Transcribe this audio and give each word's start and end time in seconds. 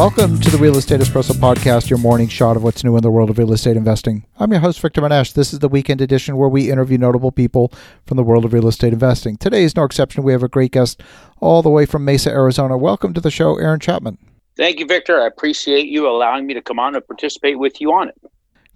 Welcome 0.00 0.40
to 0.40 0.50
the 0.50 0.56
Real 0.56 0.78
Estate 0.78 1.00
Espresso 1.00 1.32
Podcast, 1.32 1.90
your 1.90 1.98
morning 1.98 2.26
shot 2.26 2.56
of 2.56 2.62
what's 2.62 2.82
new 2.82 2.96
in 2.96 3.02
the 3.02 3.10
world 3.10 3.28
of 3.28 3.36
real 3.36 3.52
estate 3.52 3.76
investing. 3.76 4.24
I'm 4.38 4.50
your 4.50 4.62
host, 4.62 4.80
Victor 4.80 5.02
Menasce. 5.02 5.34
This 5.34 5.52
is 5.52 5.58
the 5.58 5.68
weekend 5.68 6.00
edition 6.00 6.38
where 6.38 6.48
we 6.48 6.70
interview 6.70 6.96
notable 6.96 7.30
people 7.30 7.70
from 8.06 8.16
the 8.16 8.22
world 8.22 8.46
of 8.46 8.54
real 8.54 8.66
estate 8.66 8.94
investing. 8.94 9.36
Today 9.36 9.62
is 9.62 9.76
no 9.76 9.84
exception. 9.84 10.22
We 10.22 10.32
have 10.32 10.42
a 10.42 10.48
great 10.48 10.72
guest 10.72 11.02
all 11.40 11.60
the 11.60 11.68
way 11.68 11.84
from 11.84 12.06
Mesa, 12.06 12.30
Arizona. 12.30 12.78
Welcome 12.78 13.12
to 13.12 13.20
the 13.20 13.30
show, 13.30 13.58
Aaron 13.58 13.78
Chapman. 13.78 14.16
Thank 14.56 14.78
you, 14.78 14.86
Victor. 14.86 15.20
I 15.20 15.26
appreciate 15.26 15.88
you 15.88 16.08
allowing 16.08 16.46
me 16.46 16.54
to 16.54 16.62
come 16.62 16.78
on 16.78 16.94
and 16.94 17.06
participate 17.06 17.58
with 17.58 17.78
you 17.78 17.92
on 17.92 18.08
it. 18.08 18.18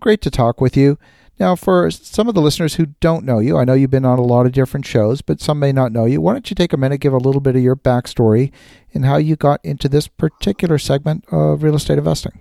Great 0.01 0.21
to 0.21 0.31
talk 0.31 0.61
with 0.61 0.77
you. 0.77 0.99
Now, 1.39 1.57
for 1.57 1.91
some 1.91 2.29
of 2.29 2.35
the 2.35 2.41
listeners 2.41 2.75
who 2.75 2.87
don't 3.01 3.25
know 3.25 3.41
you, 3.41 3.59
I 3.59 3.65
know 3.65 3.75
you've 3.75 3.91
been 3.91 4.05
on 4.05 4.21
a 4.21 4.25
lot 4.25 4.47
of 4.47 4.53
different 4.53 4.87
shows, 4.87 5.21
but 5.21 5.41
some 5.41 5.59
may 5.59 5.73
not 5.73 5.91
know 5.91 6.05
you. 6.05 6.21
Why 6.21 6.33
don't 6.33 6.49
you 6.49 6.55
take 6.55 6.73
a 6.73 6.77
minute, 6.77 7.01
give 7.01 7.13
a 7.13 7.19
little 7.19 7.41
bit 7.41 7.57
of 7.57 7.63
your 7.63 7.75
backstory 7.75 8.53
and 8.93 9.05
how 9.05 9.17
you 9.17 9.35
got 9.35 9.61
into 9.65 9.89
this 9.89 10.07
particular 10.07 10.79
segment 10.79 11.25
of 11.33 11.65
real 11.65 11.75
estate 11.75 11.99
investing? 11.99 12.39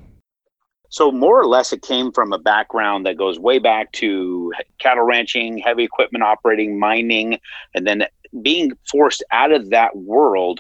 So, 0.89 1.11
more 1.11 1.41
or 1.41 1.47
less, 1.47 1.73
it 1.73 1.81
came 1.81 2.11
from 2.11 2.33
a 2.33 2.37
background 2.37 3.07
that 3.07 3.17
goes 3.17 3.39
way 3.39 3.57
back 3.57 3.91
to 3.93 4.53
cattle 4.77 5.05
ranching, 5.05 5.57
heavy 5.57 5.83
equipment 5.83 6.23
operating, 6.23 6.77
mining, 6.77 7.39
and 7.73 7.87
then 7.87 8.05
being 8.43 8.73
forced 8.91 9.23
out 9.31 9.51
of 9.51 9.71
that 9.71 9.95
world 9.95 10.59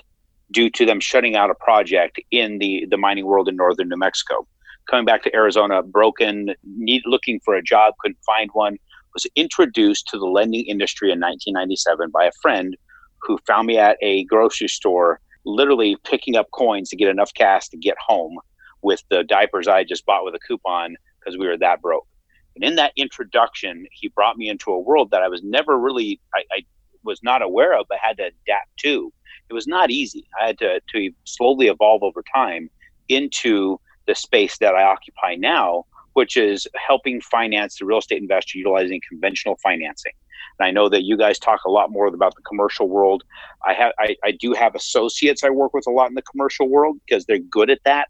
due 0.51 0.71
to 0.71 0.87
them 0.87 0.99
shutting 0.99 1.35
out 1.35 1.51
a 1.51 1.55
project 1.55 2.19
in 2.31 2.57
the, 2.57 2.87
the 2.89 2.97
mining 2.97 3.25
world 3.25 3.47
in 3.47 3.55
northern 3.55 3.89
New 3.89 3.97
Mexico 3.97 4.47
coming 4.89 5.05
back 5.05 5.23
to 5.23 5.35
Arizona, 5.35 5.81
broken, 5.81 6.53
need 6.63 7.03
looking 7.05 7.39
for 7.43 7.55
a 7.55 7.63
job, 7.63 7.93
couldn't 7.99 8.23
find 8.25 8.49
one. 8.53 8.77
Was 9.13 9.27
introduced 9.35 10.07
to 10.07 10.17
the 10.17 10.25
lending 10.25 10.65
industry 10.65 11.11
in 11.11 11.19
1997 11.19 12.09
by 12.09 12.25
a 12.25 12.31
friend 12.41 12.75
who 13.21 13.37
found 13.45 13.67
me 13.67 13.77
at 13.77 13.97
a 14.01 14.25
grocery 14.25 14.67
store, 14.67 15.19
literally 15.45 15.95
picking 16.03 16.35
up 16.35 16.49
coins 16.51 16.89
to 16.89 16.95
get 16.95 17.09
enough 17.09 17.33
cash 17.33 17.69
to 17.69 17.77
get 17.77 17.95
home 18.05 18.37
with 18.81 19.03
the 19.09 19.23
diapers 19.23 19.67
I 19.67 19.83
just 19.83 20.05
bought 20.05 20.25
with 20.25 20.35
a 20.35 20.39
coupon 20.39 20.95
because 21.19 21.37
we 21.37 21.47
were 21.47 21.57
that 21.57 21.81
broke. 21.81 22.07
And 22.55 22.63
in 22.63 22.75
that 22.75 22.93
introduction, 22.95 23.85
he 23.91 24.09
brought 24.09 24.37
me 24.37 24.49
into 24.49 24.71
a 24.71 24.79
world 24.79 25.11
that 25.11 25.23
I 25.23 25.29
was 25.29 25.41
never 25.43 25.79
really, 25.79 26.19
I, 26.35 26.43
I 26.51 26.61
was 27.03 27.21
not 27.23 27.41
aware 27.41 27.77
of, 27.77 27.87
but 27.89 27.97
had 28.01 28.17
to 28.17 28.25
adapt 28.25 28.77
to. 28.79 29.11
It 29.49 29.53
was 29.53 29.67
not 29.67 29.89
easy. 29.89 30.27
I 30.39 30.47
had 30.47 30.57
to, 30.59 30.79
to 30.93 31.11
slowly 31.25 31.67
evolve 31.67 32.03
over 32.03 32.23
time 32.33 32.69
into 33.09 33.79
the 34.07 34.15
space 34.15 34.57
that 34.59 34.75
I 34.75 34.83
occupy 34.83 35.35
now, 35.35 35.85
which 36.13 36.37
is 36.37 36.67
helping 36.75 37.21
finance 37.21 37.77
the 37.77 37.85
real 37.85 37.99
estate 37.99 38.21
investor 38.21 38.57
utilizing 38.57 39.01
conventional 39.07 39.57
financing. 39.63 40.13
And 40.59 40.67
I 40.67 40.71
know 40.71 40.89
that 40.89 41.03
you 41.03 41.17
guys 41.17 41.39
talk 41.39 41.61
a 41.65 41.71
lot 41.71 41.91
more 41.91 42.07
about 42.07 42.35
the 42.35 42.41
commercial 42.41 42.87
world. 42.87 43.23
I 43.65 43.73
have 43.73 43.93
I, 43.99 44.15
I 44.23 44.31
do 44.31 44.53
have 44.53 44.75
associates 44.75 45.43
I 45.43 45.49
work 45.49 45.73
with 45.73 45.87
a 45.87 45.91
lot 45.91 46.09
in 46.09 46.15
the 46.15 46.21
commercial 46.21 46.69
world 46.69 46.97
because 47.05 47.25
they're 47.25 47.39
good 47.39 47.69
at 47.69 47.79
that. 47.85 48.07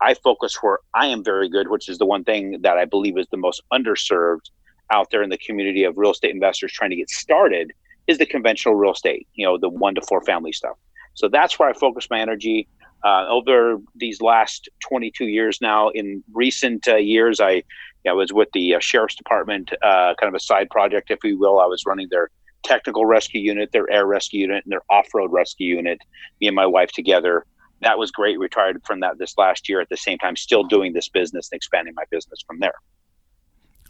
I 0.00 0.14
focus 0.14 0.56
where 0.60 0.80
I 0.94 1.06
am 1.06 1.22
very 1.22 1.48
good, 1.48 1.68
which 1.68 1.88
is 1.88 1.98
the 1.98 2.06
one 2.06 2.24
thing 2.24 2.60
that 2.62 2.76
I 2.76 2.84
believe 2.84 3.16
is 3.16 3.26
the 3.30 3.36
most 3.36 3.62
underserved 3.72 4.50
out 4.90 5.10
there 5.10 5.22
in 5.22 5.30
the 5.30 5.38
community 5.38 5.84
of 5.84 5.96
real 5.96 6.10
estate 6.10 6.34
investors 6.34 6.72
trying 6.72 6.90
to 6.90 6.96
get 6.96 7.08
started 7.08 7.72
is 8.08 8.18
the 8.18 8.26
conventional 8.26 8.74
real 8.74 8.92
estate, 8.92 9.28
you 9.34 9.46
know, 9.46 9.56
the 9.56 9.68
one 9.68 9.94
to 9.94 10.02
four 10.02 10.20
family 10.22 10.52
stuff. 10.52 10.76
So 11.14 11.28
that's 11.28 11.58
where 11.58 11.68
I 11.68 11.72
focus 11.72 12.08
my 12.10 12.20
energy 12.20 12.68
uh, 13.04 13.26
over 13.28 13.78
these 13.94 14.20
last 14.20 14.68
22 14.88 15.26
years 15.26 15.58
now. 15.60 15.88
In 15.90 16.22
recent 16.32 16.88
uh, 16.88 16.96
years, 16.96 17.40
I, 17.40 17.62
was 18.04 18.32
with 18.32 18.48
the 18.52 18.74
uh, 18.74 18.80
sheriff's 18.80 19.14
department, 19.14 19.72
uh, 19.82 20.14
kind 20.20 20.28
of 20.28 20.34
a 20.34 20.40
side 20.40 20.70
project, 20.70 21.10
if 21.10 21.18
you 21.24 21.38
will. 21.38 21.60
I 21.60 21.66
was 21.66 21.84
running 21.86 22.08
their 22.10 22.30
technical 22.62 23.04
rescue 23.06 23.40
unit, 23.40 23.70
their 23.72 23.90
air 23.90 24.06
rescue 24.06 24.40
unit, 24.40 24.64
and 24.64 24.72
their 24.72 24.82
off-road 24.90 25.32
rescue 25.32 25.76
unit. 25.76 25.98
Me 26.40 26.46
and 26.46 26.56
my 26.56 26.66
wife 26.66 26.90
together. 26.92 27.44
That 27.80 27.98
was 27.98 28.12
great. 28.12 28.38
Retired 28.38 28.80
from 28.86 29.00
that 29.00 29.18
this 29.18 29.36
last 29.36 29.68
year. 29.68 29.80
At 29.80 29.88
the 29.88 29.96
same 29.96 30.18
time, 30.18 30.36
still 30.36 30.62
doing 30.62 30.92
this 30.92 31.08
business 31.08 31.48
and 31.50 31.56
expanding 31.56 31.94
my 31.96 32.04
business 32.10 32.40
from 32.46 32.60
there. 32.60 32.74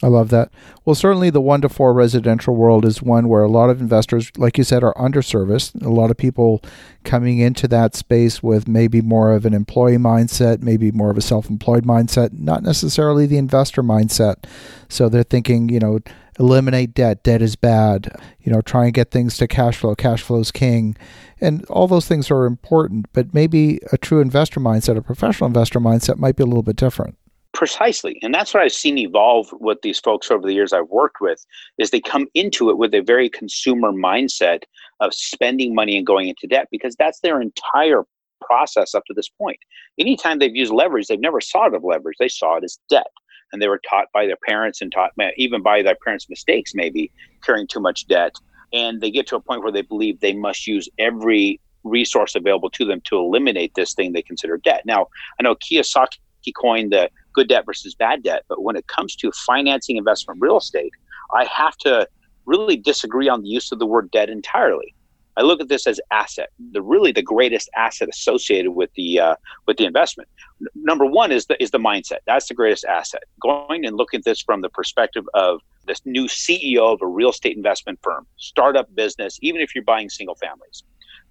I 0.03 0.07
love 0.07 0.29
that. 0.31 0.51
Well, 0.83 0.95
certainly 0.95 1.29
the 1.29 1.39
one 1.39 1.61
to 1.61 1.69
four 1.69 1.93
residential 1.93 2.53
world 2.57 2.83
is 2.83 3.01
one 3.01 3.29
where 3.29 3.41
a 3.41 3.47
lot 3.47 3.69
of 3.69 3.79
investors, 3.79 4.29
like 4.37 4.57
you 4.57 4.65
said, 4.65 4.83
are 4.83 4.93
underserviced. 4.95 5.81
A 5.81 5.89
lot 5.89 6.11
of 6.11 6.17
people 6.17 6.61
coming 7.05 7.39
into 7.39 7.69
that 7.69 7.95
space 7.95 8.43
with 8.43 8.67
maybe 8.67 8.99
more 8.99 9.31
of 9.31 9.45
an 9.45 9.53
employee 9.53 9.95
mindset, 9.95 10.61
maybe 10.61 10.91
more 10.91 11.09
of 11.09 11.17
a 11.17 11.21
self 11.21 11.49
employed 11.49 11.85
mindset, 11.85 12.33
not 12.33 12.63
necessarily 12.63 13.25
the 13.25 13.37
investor 13.37 13.81
mindset. 13.81 14.43
So 14.89 15.07
they're 15.07 15.23
thinking, 15.23 15.69
you 15.69 15.79
know, 15.79 15.99
eliminate 16.37 16.93
debt, 16.93 17.23
debt 17.23 17.41
is 17.41 17.55
bad, 17.55 18.13
you 18.41 18.51
know, 18.51 18.59
try 18.59 18.83
and 18.83 18.93
get 18.93 19.09
things 19.09 19.37
to 19.37 19.47
cash 19.47 19.77
flow, 19.77 19.95
cash 19.95 20.21
flow 20.21 20.41
is 20.41 20.51
king. 20.51 20.97
And 21.39 21.63
all 21.65 21.87
those 21.87 22.09
things 22.09 22.29
are 22.29 22.45
important, 22.45 23.05
but 23.13 23.33
maybe 23.33 23.79
a 23.93 23.97
true 23.97 24.19
investor 24.19 24.59
mindset, 24.59 24.97
a 24.97 25.01
professional 25.01 25.47
investor 25.47 25.79
mindset 25.79 26.17
might 26.17 26.35
be 26.35 26.43
a 26.43 26.47
little 26.47 26.61
bit 26.61 26.75
different. 26.75 27.17
Precisely. 27.53 28.17
And 28.23 28.33
that's 28.33 28.53
what 28.53 28.63
I've 28.63 28.73
seen 28.73 28.97
evolve 28.97 29.53
with 29.59 29.79
these 29.83 29.99
folks 29.99 30.31
over 30.31 30.45
the 30.45 30.53
years 30.53 30.73
I've 30.73 30.89
worked 30.89 31.21
with 31.21 31.45
is 31.77 31.91
they 31.91 32.01
come 32.01 32.27
into 32.33 32.71
it 32.71 32.79
with 32.79 32.95
a 32.95 33.01
very 33.01 33.29
consumer 33.29 33.91
mindset 33.91 34.63
of 34.99 35.13
spending 35.13 35.75
money 35.75 35.95
and 35.95 36.05
going 36.05 36.27
into 36.27 36.47
debt 36.47 36.67
because 36.71 36.95
that's 36.97 37.19
their 37.19 37.39
entire 37.39 38.03
process 38.41 38.95
up 38.95 39.05
to 39.05 39.13
this 39.13 39.29
point. 39.29 39.59
Anytime 39.99 40.39
they've 40.39 40.55
used 40.55 40.73
leverage, 40.73 41.07
they've 41.07 41.19
never 41.19 41.39
saw 41.39 41.67
it 41.67 41.75
as 41.75 41.83
leverage. 41.83 42.17
They 42.19 42.27
saw 42.27 42.57
it 42.57 42.63
as 42.63 42.79
debt. 42.89 43.07
And 43.51 43.61
they 43.61 43.67
were 43.67 43.81
taught 43.87 44.07
by 44.13 44.25
their 44.25 44.37
parents 44.47 44.81
and 44.81 44.91
taught 44.91 45.11
even 45.37 45.61
by 45.61 45.83
their 45.83 45.97
parents' 46.03 46.27
mistakes, 46.27 46.73
maybe 46.73 47.11
carrying 47.45 47.67
too 47.67 47.79
much 47.79 48.07
debt. 48.07 48.33
And 48.73 48.99
they 48.99 49.11
get 49.11 49.27
to 49.27 49.35
a 49.35 49.39
point 49.39 49.61
where 49.61 49.71
they 49.71 49.83
believe 49.83 50.19
they 50.19 50.33
must 50.33 50.65
use 50.65 50.89
every 50.97 51.61
resource 51.83 52.33
available 52.33 52.71
to 52.71 52.85
them 52.85 53.01
to 53.01 53.17
eliminate 53.17 53.75
this 53.75 53.93
thing 53.93 54.11
they 54.11 54.23
consider 54.23 54.57
debt. 54.57 54.81
Now, 54.87 55.07
I 55.39 55.43
know 55.43 55.53
Kiyosaki 55.53 56.17
coined 56.59 56.93
the 56.93 57.11
good 57.33 57.49
debt 57.49 57.65
versus 57.65 57.95
bad 57.95 58.23
debt. 58.23 58.43
But 58.47 58.63
when 58.63 58.75
it 58.75 58.87
comes 58.87 59.15
to 59.17 59.31
financing 59.31 59.97
investment 59.97 60.39
real 60.41 60.57
estate, 60.57 60.91
I 61.33 61.45
have 61.45 61.75
to 61.77 62.07
really 62.45 62.77
disagree 62.77 63.29
on 63.29 63.41
the 63.41 63.49
use 63.49 63.71
of 63.71 63.79
the 63.79 63.85
word 63.85 64.11
debt 64.11 64.29
entirely. 64.29 64.93
I 65.35 65.41
look 65.41 65.59
at 65.59 65.67
this 65.67 65.87
as 65.87 65.99
asset, 66.11 66.49
the 66.71 66.81
really 66.81 67.11
the 67.11 67.23
greatest 67.23 67.69
asset 67.75 68.07
associated 68.07 68.71
with 68.71 68.91
the 68.95 69.19
uh, 69.19 69.35
with 69.65 69.77
the 69.77 69.85
investment. 69.85 70.29
N- 70.61 70.67
number 70.75 71.05
one 71.05 71.31
is 71.31 71.47
the 71.47 71.61
is 71.61 71.71
the 71.71 71.79
mindset. 71.79 72.19
That's 72.27 72.47
the 72.47 72.53
greatest 72.53 72.85
asset. 72.85 73.23
Going 73.41 73.85
and 73.85 73.97
looking 73.97 74.19
at 74.19 74.25
this 74.25 74.41
from 74.41 74.61
the 74.61 74.69
perspective 74.69 75.25
of 75.33 75.61
this 75.87 76.01
new 76.05 76.25
CEO 76.25 76.93
of 76.93 77.01
a 77.01 77.07
real 77.07 77.31
estate 77.31 77.57
investment 77.57 77.99
firm, 78.03 78.27
startup 78.37 78.93
business, 78.93 79.39
even 79.41 79.59
if 79.59 79.73
you're 79.73 79.83
buying 79.83 80.09
single 80.09 80.35
families, 80.35 80.83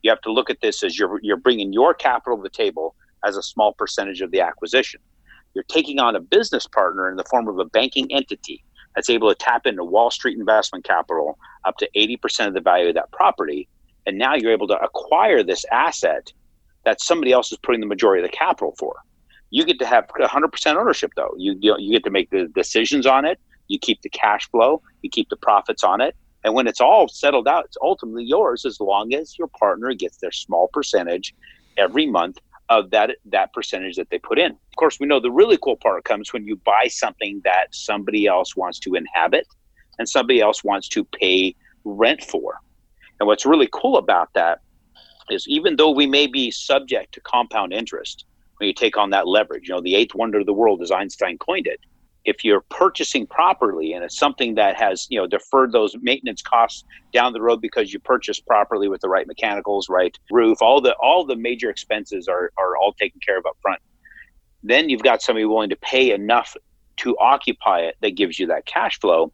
you 0.03 0.11
have 0.11 0.21
to 0.23 0.33
look 0.33 0.51
at 0.51 0.61
this 0.61 0.83
as 0.83 0.99
you're 0.99 1.21
you're 1.23 1.37
bringing 1.37 1.73
your 1.73 1.95
capital 1.95 2.37
to 2.37 2.43
the 2.43 2.51
table 2.51 2.97
as 3.25 3.37
a 3.37 3.43
small 3.43 3.73
percentage 3.73 4.21
of 4.21 4.33
the 4.33 4.41
acquisition. 4.41 5.01
You're 5.55 5.65
taking 5.65 5.99
on 5.99 6.17
a 6.17 6.21
business 6.21 6.67
partner 6.67 7.11
in 7.11 7.17
the 7.17 7.25
form 7.25 7.49
of 7.49 7.59
a 7.59 7.65
banking 7.65 8.13
entity 8.13 8.65
that's 8.95 9.11
able 9.11 9.29
to 9.29 9.35
tap 9.35 9.67
into 9.67 9.85
Wall 9.85 10.11
Street 10.11 10.39
investment 10.39 10.85
capital 10.85 11.39
up 11.65 11.77
to 11.79 11.89
80% 11.97 12.49
of 12.49 12.55
the 12.55 12.61
value 12.61 12.89
of 12.89 12.95
that 12.95 13.11
property. 13.13 13.69
And 14.07 14.19
now 14.19 14.35
you're 14.35 14.53
able 14.53 14.69
to 14.69 14.79
acquire 14.79 15.43
this 15.43 15.65
asset 15.71 16.33
that 16.85 17.01
somebody 17.01 17.33
else 17.33 17.53
is 17.53 17.59
putting 17.59 17.81
the 17.81 17.87
majority 17.87 18.25
of 18.25 18.31
the 18.31 18.37
capital 18.37 18.75
for. 18.79 18.97
You 19.51 19.65
get 19.65 19.79
to 19.81 19.87
have 19.87 20.09
100% 20.09 20.77
ownership, 20.77 21.13
though. 21.15 21.35
You, 21.37 21.57
you 21.61 21.93
get 21.93 22.05
to 22.05 22.11
make 22.11 22.31
the 22.31 22.49
decisions 22.55 23.07
on 23.07 23.25
it. 23.25 23.39
You 23.69 23.79
keep 23.79 24.03
the 24.03 24.09
cash 24.09 24.49
flow. 24.51 24.83
You 25.03 25.11
keep 25.11 25.29
the 25.29 25.37
profits 25.37 25.85
on 25.85 26.01
it. 26.01 26.17
And 26.45 26.55
when 26.55 26.67
it's 26.67 26.81
all 26.81 27.07
settled 27.07 27.47
out, 27.47 27.67
it's 27.67 27.77
ultimately 27.81 28.25
yours 28.25 28.65
as 28.65 28.81
long 28.81 29.15
as 29.15 29.39
your 29.39 29.49
partner 29.49 29.95
gets 29.95 30.17
their 30.17 30.33
small 30.33 30.69
percentage 30.73 31.35
every 31.77 32.07
month 32.07 32.39
of 32.79 32.91
that 32.91 33.17
that 33.27 33.53
percentage 33.53 33.97
that 33.97 34.09
they 34.11 34.19
put 34.19 34.39
in. 34.39 34.53
Of 34.53 34.77
course, 34.77 34.99
we 34.99 35.07
know 35.07 35.21
the 35.21 35.31
really 35.31 35.59
cool 35.63 35.77
part 35.77 36.05
comes 36.05 36.33
when 36.33 36.45
you 36.45 36.57
buy 36.57 36.89
something 36.89 37.41
that 37.45 37.67
somebody 37.73 38.27
else 38.27 38.57
wants 38.57 38.79
to 38.81 38.95
inhabit 38.95 39.47
and 39.99 40.09
somebody 40.09 40.41
else 40.41 40.65
wants 40.65 40.89
to 40.89 41.05
pay 41.05 41.55
rent 41.85 42.23
for. 42.25 42.59
And 43.21 43.27
what's 43.27 43.47
really 43.47 43.69
cool 43.73 43.99
about 43.99 44.33
that 44.35 44.61
is 45.31 45.47
even 45.49 45.77
though 45.77 45.91
we 45.91 46.07
may 46.07 46.27
be 46.27 46.51
subject 46.51 47.15
to 47.15 47.21
compound 47.21 47.73
interest 47.73 48.25
when 48.59 48.67
you 48.69 48.75
take 48.75 48.97
on 48.97 49.11
that 49.11 49.27
leverage, 49.27 49.69
you 49.69 49.75
know, 49.75 49.81
the 49.81 49.95
eighth 49.95 50.15
wonder 50.15 50.41
of 50.41 50.47
the 50.47 50.53
world, 50.53 50.83
as 50.83 50.91
Einstein 50.91 51.39
coined 51.39 51.67
it, 51.67 51.81
if 52.25 52.45
you're 52.45 52.61
purchasing 52.71 53.27
properly 53.27 53.93
and 53.93 54.05
it's 54.05 54.17
something 54.17 54.55
that 54.55 54.77
has 54.77 55.07
you 55.11 55.19
know 55.19 55.27
deferred 55.27 55.73
those 55.73 55.97
maintenance 56.01 56.43
costs 56.43 56.85
down 57.13 57.33
the 57.33 57.43
road 57.43 57.61
because 57.61 57.93
you 57.93 57.99
purchased 57.99 58.47
properly 58.47 58.89
with 58.89 59.01
the 59.01 59.09
right 59.09 59.27
mechanicals 59.27 59.89
right 59.89 60.17
roof 60.31 60.63
all 60.63 60.81
the 60.81 60.95
all 61.01 61.25
the 61.25 61.37
major 61.37 61.69
expenses 61.69 62.29
are 62.29 62.53
are 62.59 62.77
all 62.77 62.93
taken 62.93 63.21
care 63.25 63.39
of 63.39 63.47
up 63.47 63.57
front 63.61 63.81
then 64.63 64.89
you've 64.89 65.03
got 65.03 65.23
somebody 65.23 65.45
willing 65.45 65.71
to 65.71 65.77
pay 65.77 66.13
enough 66.13 66.57
to 66.99 67.17
occupy 67.19 67.81
it 67.81 67.97
that 68.01 68.17
gives 68.17 68.39
you 68.39 68.47
that 68.47 68.67
cash 68.67 68.99
flow. 69.01 69.33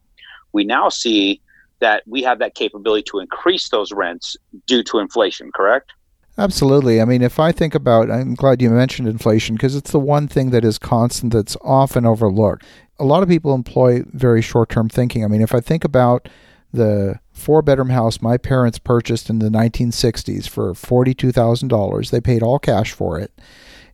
We 0.53 0.63
now 0.63 0.89
see 0.89 1.41
that 1.79 2.03
we 2.07 2.23
have 2.23 2.39
that 2.39 2.55
capability 2.55 3.03
to 3.11 3.19
increase 3.19 3.69
those 3.69 3.91
rents 3.91 4.35
due 4.65 4.83
to 4.83 4.99
inflation 4.99 5.51
correct 5.53 5.93
Absolutely. 6.37 7.01
I 7.01 7.05
mean, 7.05 7.21
if 7.21 7.39
I 7.39 7.51
think 7.51 7.75
about, 7.75 8.09
I'm 8.09 8.33
glad 8.33 8.61
you 8.61 8.69
mentioned 8.69 9.07
inflation 9.07 9.55
because 9.55 9.75
it's 9.75 9.91
the 9.91 9.99
one 9.99 10.27
thing 10.27 10.51
that 10.51 10.63
is 10.63 10.77
constant 10.77 11.33
that's 11.33 11.57
often 11.61 12.05
overlooked. 12.05 12.65
A 12.97 13.03
lot 13.03 13.23
of 13.23 13.29
people 13.29 13.53
employ 13.53 14.03
very 14.07 14.41
short 14.41 14.69
term 14.69 14.87
thinking. 14.89 15.23
I 15.23 15.27
mean, 15.27 15.41
if 15.41 15.53
I 15.53 15.59
think 15.59 15.83
about 15.83 16.29
the 16.71 17.19
four 17.33 17.61
bedroom 17.61 17.89
house 17.89 18.21
my 18.21 18.37
parents 18.37 18.77
purchased 18.79 19.29
in 19.29 19.39
the 19.39 19.49
1960s 19.49 20.47
for 20.47 20.73
$42,000, 20.73 22.09
they 22.11 22.21
paid 22.21 22.43
all 22.43 22.59
cash 22.59 22.91
for 22.93 23.19
it. 23.19 23.31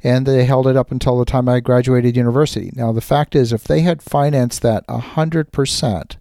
and 0.04 0.28
they 0.28 0.46
held 0.46 0.68
it 0.68 0.78
up 0.78 0.92
until 0.92 1.18
the 1.18 1.26
time 1.26 1.50
I 1.50 1.60
graduated 1.62 2.16
university. 2.16 2.70
Now, 2.76 2.92
the 2.92 3.02
fact 3.02 3.34
is, 3.36 3.52
if 3.52 3.64
they 3.64 3.82
had 3.82 4.04
financed 4.04 4.62
that 4.62 4.86
100%, 4.88 6.16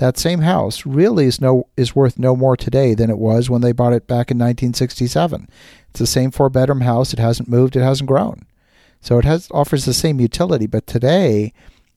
that 0.00 0.16
same 0.16 0.40
house 0.40 0.86
really 0.86 1.26
is 1.26 1.42
no 1.42 1.68
is 1.76 1.94
worth 1.94 2.18
no 2.18 2.34
more 2.34 2.56
today 2.56 2.94
than 2.94 3.10
it 3.10 3.18
was 3.18 3.50
when 3.50 3.60
they 3.60 3.70
bought 3.70 3.92
it 3.92 4.06
back 4.06 4.30
in 4.30 4.38
1967. 4.38 5.46
It's 5.90 6.00
the 6.00 6.06
same 6.06 6.30
four 6.30 6.48
bedroom 6.48 6.80
house. 6.80 7.12
It 7.12 7.18
hasn't 7.18 7.50
moved. 7.50 7.76
It 7.76 7.82
hasn't 7.82 8.08
grown. 8.08 8.46
So 9.02 9.18
it 9.18 9.26
has 9.26 9.48
offers 9.50 9.84
the 9.84 9.92
same 9.92 10.18
utility. 10.18 10.66
But 10.66 10.86
today, 10.86 11.52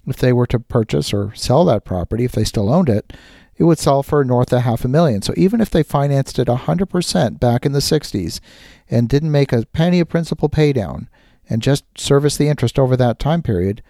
if 0.05 0.17
they 0.17 0.33
were 0.33 0.47
to 0.47 0.59
purchase 0.59 1.13
or 1.13 1.33
sell 1.33 1.63
that 1.65 1.85
property, 1.85 2.25
if 2.25 2.33
they 2.33 2.43
still 2.43 2.73
owned 2.73 2.89
it, 2.89 3.13
it 3.55 3.63
would 3.63 3.79
sell 3.79 4.03
for 4.03 4.25
north 4.25 4.51
of 4.51 4.63
half 4.63 4.83
a 4.83 4.89
million. 4.89 5.21
So 5.21 5.33
even 5.37 5.61
if 5.61 5.69
they 5.69 5.81
financed 5.81 6.37
it 6.39 6.49
100% 6.49 7.39
back 7.39 7.65
in 7.65 7.71
the 7.71 7.79
60s 7.79 8.41
and 8.89 9.07
didn't 9.07 9.31
make 9.31 9.53
a 9.53 9.65
penny 9.67 10.01
of 10.01 10.09
principal 10.09 10.49
paydown 10.49 11.07
and 11.49 11.61
just 11.61 11.85
service 11.97 12.35
the 12.35 12.49
interest 12.49 12.77
over 12.77 12.97
that 12.97 13.17
time 13.17 13.41
period, 13.41 13.81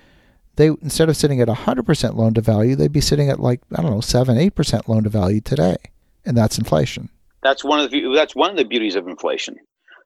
they 0.55 0.67
instead 0.67 1.09
of 1.09 1.17
sitting 1.17 1.41
at 1.41 1.47
100% 1.47 2.15
loan 2.15 2.33
to 2.33 2.41
value, 2.41 2.75
they'd 2.75 2.91
be 2.91 3.01
sitting 3.01 3.29
at 3.29 3.39
like 3.39 3.61
I 3.75 3.81
don't 3.81 3.91
know, 3.91 4.01
7 4.01 4.37
8% 4.37 4.87
loan 4.87 5.03
to 5.03 5.09
value 5.09 5.41
today. 5.41 5.77
And 6.25 6.37
that's 6.37 6.57
inflation. 6.57 7.09
That's 7.41 7.63
one 7.63 7.79
of 7.79 7.91
the 7.91 8.13
that's 8.15 8.35
one 8.35 8.49
of 8.49 8.57
the 8.57 8.63
beauties 8.63 8.95
of 8.95 9.07
inflation. 9.07 9.57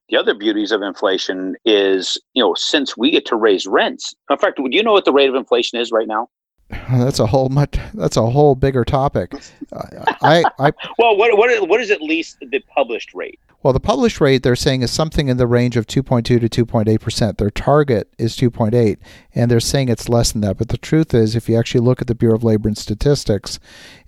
The 0.09 0.17
other 0.17 0.33
beauties 0.33 0.71
of 0.71 0.81
inflation 0.81 1.55
is, 1.65 2.17
you 2.33 2.41
know, 2.41 2.53
since 2.55 2.95
we 2.95 3.11
get 3.11 3.25
to 3.27 3.35
raise 3.35 3.67
rents. 3.67 4.15
In 4.29 4.38
fact, 4.38 4.57
do 4.57 4.67
you 4.69 4.81
know 4.81 4.94
what 4.94 5.05
the 5.05 5.11
rate 5.11 5.29
of 5.29 5.35
inflation 5.35 5.79
is 5.79 5.91
right 5.91 6.07
now? 6.07 6.29
That's 6.89 7.19
a 7.19 7.25
whole 7.25 7.47
much. 7.47 7.77
That's 7.93 8.17
a 8.17 8.25
whole 8.25 8.53
bigger 8.53 8.83
topic. 8.83 9.31
I, 10.21 10.43
I 10.59 10.71
well, 10.97 11.15
what 11.15 11.37
what 11.37 11.67
what 11.69 11.79
is 11.79 11.91
at 11.91 12.01
least 12.01 12.39
the 12.41 12.59
published 12.59 13.13
rate? 13.13 13.39
Well, 13.63 13.71
the 13.71 13.79
published 13.79 14.19
rate 14.19 14.43
they're 14.43 14.55
saying 14.55 14.81
is 14.81 14.91
something 14.91 15.29
in 15.29 15.37
the 15.37 15.47
range 15.47 15.77
of 15.77 15.87
2.2 15.87 16.25
to 16.25 16.65
2.8 16.65 16.99
percent. 16.99 17.37
Their 17.37 17.49
target 17.49 18.13
is 18.17 18.35
2.8, 18.35 18.97
and 19.33 19.49
they're 19.49 19.61
saying 19.61 19.87
it's 19.87 20.09
less 20.09 20.33
than 20.33 20.41
that. 20.41 20.57
But 20.57 20.67
the 20.67 20.77
truth 20.77 21.13
is, 21.13 21.35
if 21.37 21.47
you 21.47 21.57
actually 21.57 21.81
look 21.81 22.01
at 22.01 22.07
the 22.07 22.15
Bureau 22.15 22.35
of 22.35 22.43
Labor 22.43 22.67
and 22.67 22.77
Statistics, 22.77 23.59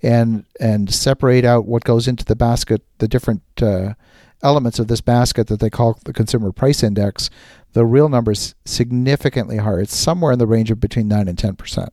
and 0.02 0.44
and 0.60 0.92
separate 0.92 1.46
out 1.46 1.64
what 1.64 1.84
goes 1.84 2.06
into 2.06 2.26
the 2.26 2.36
basket, 2.36 2.82
the 2.98 3.08
different 3.08 3.42
uh, 3.62 3.94
elements 4.42 4.78
of 4.78 4.88
this 4.88 5.00
basket 5.00 5.46
that 5.46 5.60
they 5.60 5.70
call 5.70 5.98
the 6.04 6.12
Consumer 6.12 6.52
Price 6.52 6.82
Index, 6.82 7.30
the 7.72 7.86
real 7.86 8.10
number 8.10 8.32
is 8.32 8.54
significantly 8.66 9.56
higher. 9.56 9.80
It's 9.80 9.96
somewhere 9.96 10.32
in 10.32 10.38
the 10.38 10.46
range 10.46 10.70
of 10.70 10.78
between 10.78 11.08
nine 11.08 11.26
and 11.26 11.38
10 11.38 11.56
percent. 11.56 11.90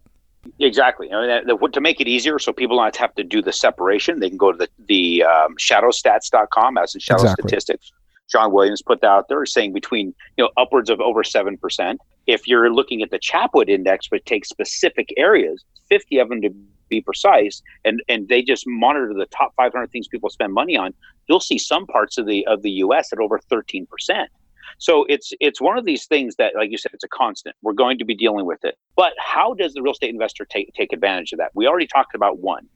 Exactly. 0.60 1.12
I 1.12 1.42
mean, 1.44 1.72
to 1.72 1.82
make 1.82 2.02
it 2.02 2.08
easier 2.08 2.40
so 2.40 2.52
people 2.52 2.78
don't 2.78 2.96
have 2.96 3.14
to 3.16 3.24
do 3.24 3.42
the 3.42 3.54
separation, 3.54 4.20
they 4.20 4.30
can 4.30 4.38
go 4.38 4.52
to 4.52 4.58
the, 4.58 4.70
the 4.88 5.24
um, 5.24 5.56
shadowstats.com 5.58 6.78
as 6.78 6.96
in 6.96 7.00
shadow 7.00 7.22
exactly. 7.22 7.44
statistics. 7.44 7.92
John 8.30 8.52
Williams 8.52 8.82
put 8.82 9.02
that 9.02 9.08
out 9.08 9.30
there 9.30 9.46
saying 9.46 9.74
between 9.74 10.14
you 10.36 10.44
know 10.44 10.50
upwards 10.58 10.90
of 10.90 11.00
over 11.00 11.24
seven 11.24 11.58
percent. 11.58 12.02
If 12.26 12.48
you're 12.48 12.74
looking 12.74 13.02
at 13.02 13.10
the 13.10 13.20
Chapwood 13.20 13.70
index, 13.70 14.08
which 14.10 14.26
takes 14.26 14.50
specific 14.50 15.14
areas, 15.16 15.64
50 15.88 16.18
of 16.20 16.30
them 16.30 16.42
to 16.42 16.50
be 16.90 17.02
precise, 17.02 17.62
and 17.86 18.02
and 18.10 18.28
they 18.28 18.42
just 18.42 18.66
monitor 18.68 19.14
the 19.14 19.28
top 19.28 19.54
500 19.56 19.92
things 19.92 20.08
people 20.08 20.30
spend 20.30 20.54
money 20.54 20.76
on, 20.76 20.94
you'll 21.28 21.40
see 21.40 21.58
some 21.58 21.88
parts 21.88 22.18
of 22.18 22.26
the 22.26 22.46
of 22.48 22.64
the 22.64 22.72
U.S. 22.72 23.14
at 23.14 23.20
over 23.20 23.40
13 23.40 23.86
percent. 23.86 24.30
So 24.80 25.06
it's 25.10 25.34
it's 25.40 25.60
one 25.60 25.78
of 25.78 25.86
these 25.86 26.06
things 26.06 26.36
that, 26.36 26.54
like 26.56 26.72
you 26.72 26.78
said, 26.78 26.92
it's 26.94 27.04
a 27.04 27.08
constant. 27.08 27.56
We're 27.62 27.74
going 27.74 27.98
to 27.98 28.06
be 28.06 28.16
dealing 28.16 28.46
with 28.46 28.64
it. 28.64 28.78
But 28.96 29.14
how 29.18 29.54
does 29.54 29.74
the 29.74 29.82
real 29.82 29.94
estate 29.94 30.12
investor 30.12 30.46
take 30.46 30.72
take 30.74 30.94
advantage 30.94 31.32
of 31.34 31.40
that? 31.40 31.52
We 31.56 31.68
already 31.68 31.88
talked 31.88 32.16
about 32.16 32.40
one. 32.40 32.68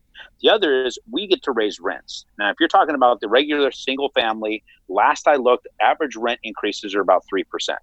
The 0.41 0.49
other 0.49 0.85
is 0.85 0.99
we 1.09 1.27
get 1.27 1.41
to 1.43 1.51
raise 1.51 1.79
rents. 1.79 2.25
Now, 2.37 2.49
if 2.49 2.57
you're 2.59 2.69
talking 2.69 2.95
about 2.95 3.21
the 3.21 3.29
regular 3.29 3.71
single 3.71 4.09
family, 4.09 4.63
last 4.87 5.27
I 5.27 5.35
looked, 5.35 5.67
average 5.79 6.15
rent 6.15 6.39
increases 6.43 6.93
are 6.95 7.01
about 7.01 7.23
three 7.29 7.43
percent. 7.43 7.79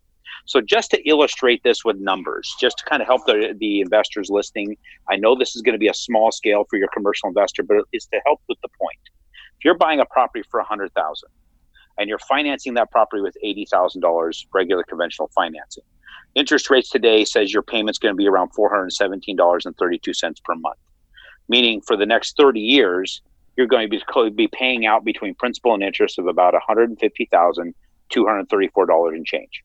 So 0.47 0.61
just 0.61 0.91
to 0.93 1.09
illustrate 1.09 1.63
this 1.63 1.85
with 1.85 1.97
numbers, 1.99 2.55
just 2.61 2.79
to 2.79 2.85
kind 2.85 3.03
of 3.03 3.09
help 3.09 3.27
the, 3.27 3.55
the 3.59 3.81
investors 3.81 4.31
listening, 4.31 4.77
I 5.11 5.17
know 5.17 5.37
this 5.37 5.57
is 5.57 5.63
going 5.63 5.73
to 5.75 5.79
be 5.79 5.89
a 5.89 5.95
small 5.95 6.31
scale 6.33 6.65
for 6.69 6.77
your 6.77 6.89
commercial 6.95 7.29
investor, 7.29 7.63
but 7.63 7.79
it's 7.93 8.07
to 8.07 8.21
help 8.25 8.41
with 8.49 8.59
the 8.63 8.69
point. 8.81 8.99
If 9.59 9.65
you're 9.65 9.77
buying 9.77 10.01
a 10.01 10.07
property 10.07 10.45
for 10.51 10.61
a 10.61 10.65
hundred 10.65 10.93
thousand, 10.95 11.31
and 11.99 12.09
you're 12.09 12.21
financing 12.21 12.73
that 12.75 12.91
property 12.91 13.23
with 13.23 13.37
$80,000 13.45 14.47
regular 14.55 14.85
conventional 14.85 15.29
financing. 15.35 15.85
Interest 16.35 16.71
rates 16.71 16.89
today 16.91 17.25
says 17.25 17.53
your 17.53 17.63
payment's 17.63 17.99
going 17.99 18.15
to 18.15 18.17
be 18.17 18.29
around 18.29 18.53
$417.32 18.55 20.45
per 20.45 20.55
month, 20.55 20.79
meaning 21.49 21.81
for 21.81 21.97
the 21.97 22.07
next 22.07 22.37
30 22.37 22.61
years, 22.61 23.21
you're 23.57 23.67
going 23.67 23.91
to 23.91 24.31
be, 24.31 24.47
paying 24.49 24.87
out 24.87 25.05
between 25.05 25.35
principal 25.35 25.75
and 25.75 25.83
interest 25.83 26.17
of 26.19 26.29
about 26.29 26.55
$150,234 26.55 29.09
and 29.09 29.27
change. 29.27 29.65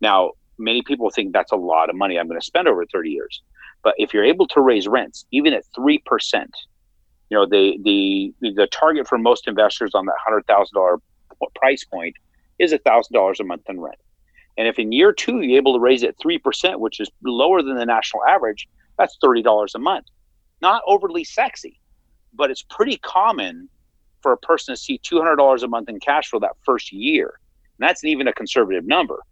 Now, 0.00 0.30
many 0.58 0.82
people 0.82 1.10
think 1.10 1.32
that's 1.32 1.50
a 1.50 1.56
lot 1.56 1.90
of 1.90 1.96
money 1.96 2.16
I'm 2.18 2.28
going 2.28 2.38
to 2.38 2.46
spend 2.46 2.68
over 2.68 2.86
30 2.86 3.10
years. 3.10 3.42
But 3.82 3.94
if 3.98 4.14
you're 4.14 4.24
able 4.24 4.46
to 4.48 4.60
raise 4.60 4.86
rents, 4.86 5.24
even 5.32 5.52
at 5.52 5.64
3%, 5.76 5.98
you 7.30 7.36
know, 7.36 7.46
the, 7.46 7.78
the, 7.82 8.32
the 8.40 8.68
target 8.70 9.08
for 9.08 9.18
most 9.18 9.48
investors 9.48 9.90
on 9.94 10.06
that 10.06 10.14
$100,000 10.28 11.00
price 11.54 11.84
point 11.84 12.16
is 12.58 12.72
$1,000 12.72 13.40
a 13.40 13.44
month 13.44 13.62
in 13.68 13.80
rent. 13.80 13.98
And 14.58 14.66
if 14.66 14.78
in 14.78 14.92
year 14.92 15.12
two 15.12 15.40
you're 15.40 15.58
able 15.58 15.74
to 15.74 15.80
raise 15.80 16.02
it 16.02 16.16
3%, 16.24 16.80
which 16.80 17.00
is 17.00 17.10
lower 17.22 17.62
than 17.62 17.76
the 17.76 17.86
national 17.86 18.24
average, 18.24 18.68
that's 18.98 19.18
$30 19.22 19.74
a 19.74 19.78
month. 19.78 20.06
Not 20.62 20.82
overly 20.86 21.24
sexy, 21.24 21.78
but 22.34 22.50
it's 22.50 22.62
pretty 22.62 22.96
common 22.98 23.68
for 24.22 24.32
a 24.32 24.38
person 24.38 24.74
to 24.74 24.80
see 24.80 24.98
$200 24.98 25.62
a 25.62 25.68
month 25.68 25.88
in 25.88 26.00
cash 26.00 26.30
flow 26.30 26.40
that 26.40 26.56
first 26.64 26.92
year. 26.92 27.38
And 27.78 27.86
that's 27.86 28.04
even 28.04 28.28
a 28.28 28.32
conservative 28.32 28.86
number. 28.86 29.22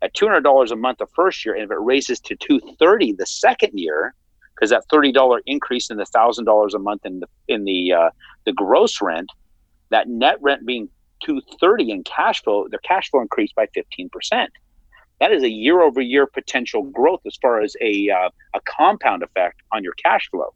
At 0.00 0.14
$200 0.14 0.70
a 0.70 0.76
month 0.76 0.98
the 0.98 1.06
first 1.14 1.44
year, 1.44 1.54
and 1.54 1.64
if 1.64 1.70
it 1.72 1.80
raises 1.80 2.20
to 2.20 2.36
230 2.36 3.12
the 3.12 3.26
second 3.26 3.72
year, 3.74 4.14
because 4.54 4.70
that 4.70 4.84
$30 4.92 5.40
increase 5.46 5.90
in 5.90 5.96
the 5.96 6.04
$1,000 6.04 6.74
a 6.74 6.78
month 6.78 7.04
in 7.04 7.20
the, 7.20 7.26
in 7.48 7.64
the, 7.64 7.92
uh, 7.92 8.10
the 8.46 8.52
gross 8.52 9.02
rent, 9.02 9.28
that 9.90 10.08
net 10.08 10.36
rent 10.40 10.64
being 10.64 10.88
230 11.24 11.90
in 11.90 12.04
cash 12.04 12.42
flow, 12.42 12.66
their 12.68 12.80
cash 12.80 13.10
flow 13.10 13.20
increased 13.20 13.54
by 13.54 13.66
15%. 13.76 14.48
That 15.20 15.32
is 15.32 15.42
a 15.42 15.50
year 15.50 15.82
over 15.82 16.00
year 16.00 16.26
potential 16.26 16.82
growth 16.84 17.20
as 17.26 17.36
far 17.40 17.60
as 17.60 17.74
a, 17.80 18.08
uh, 18.10 18.30
a 18.54 18.60
compound 18.64 19.22
effect 19.22 19.60
on 19.72 19.82
your 19.82 19.94
cash 19.94 20.28
flow. 20.30 20.54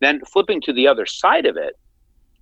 Then 0.00 0.20
flipping 0.24 0.60
to 0.62 0.72
the 0.72 0.86
other 0.86 1.06
side 1.06 1.46
of 1.46 1.56
it, 1.56 1.78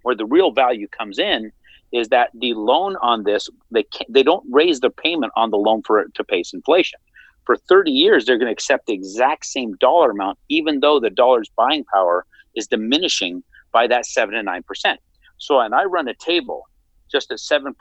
where 0.02 0.16
the 0.16 0.26
real 0.26 0.50
value 0.50 0.88
comes 0.88 1.18
in, 1.18 1.52
is 1.92 2.08
that 2.08 2.30
the 2.34 2.54
loan 2.54 2.96
on 3.02 3.22
this 3.22 3.48
they 3.70 3.84
they 4.08 4.22
don't 4.22 4.44
raise 4.50 4.80
the 4.80 4.90
payment 4.90 5.32
on 5.36 5.50
the 5.50 5.58
loan 5.58 5.82
for 5.82 6.00
it 6.00 6.14
to 6.14 6.24
pace 6.24 6.52
inflation. 6.52 6.98
For 7.44 7.56
30 7.56 7.90
years, 7.90 8.24
they're 8.24 8.38
going 8.38 8.46
to 8.46 8.52
accept 8.52 8.86
the 8.86 8.94
exact 8.94 9.44
same 9.46 9.74
dollar 9.76 10.10
amount, 10.10 10.38
even 10.48 10.81
though 10.81 10.98
the 11.00 11.10
dollar's 11.10 11.50
buying 11.56 11.84
power 11.84 12.24
is 12.54 12.66
diminishing 12.66 13.42
by 13.72 13.86
that 13.88 14.06
seven 14.06 14.34
to 14.34 14.42
nine 14.42 14.62
percent. 14.62 15.00
So, 15.38 15.60
and 15.60 15.74
I 15.74 15.84
run 15.84 16.08
a 16.08 16.14
table 16.14 16.69
just 17.12 17.31
at 17.31 17.38
7%, 17.38 17.74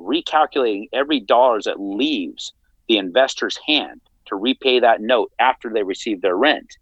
recalculating 0.00 0.88
every 0.92 1.20
dollar 1.20 1.60
that 1.64 1.80
leaves 1.80 2.52
the 2.88 2.96
investor's 2.96 3.58
hand 3.66 4.00
to 4.26 4.36
repay 4.36 4.80
that 4.80 5.00
note 5.00 5.32
after 5.38 5.70
they 5.70 5.82
receive 5.82 6.22
their 6.22 6.36
rent 6.36 6.76